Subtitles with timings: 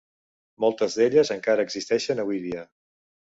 [0.63, 2.65] Moltes d’elles encara existeixen avui dia.